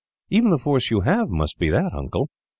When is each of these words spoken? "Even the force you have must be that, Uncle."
"Even 0.31 0.49
the 0.49 0.57
force 0.57 0.89
you 0.89 1.01
have 1.01 1.29
must 1.29 1.59
be 1.59 1.69
that, 1.69 1.93
Uncle." 1.93 2.31